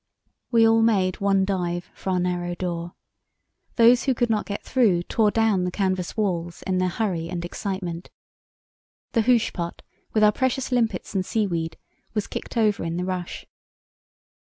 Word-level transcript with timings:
We 0.49 0.67
all 0.67 0.81
made 0.81 1.19
one 1.19 1.45
dive 1.45 1.91
for 1.93 2.09
our 2.09 2.19
narrow 2.19 2.55
door. 2.55 2.93
Those 3.75 4.05
who 4.05 4.15
could 4.15 4.31
not 4.31 4.47
get 4.47 4.63
through 4.63 5.03
tore 5.03 5.29
down 5.29 5.63
the 5.63 5.69
canvas 5.69 6.17
walls 6.17 6.63
in 6.63 6.79
their 6.79 6.89
hurry 6.89 7.29
and 7.29 7.45
excitement. 7.45 8.09
The 9.11 9.21
hoosh 9.21 9.53
pot 9.53 9.83
with 10.11 10.23
our 10.23 10.31
precious 10.31 10.71
limpets 10.71 11.13
and 11.13 11.23
seaweed 11.23 11.77
was 12.15 12.25
kicked 12.25 12.57
over 12.57 12.83
in 12.83 12.97
the 12.97 13.05
rush. 13.05 13.45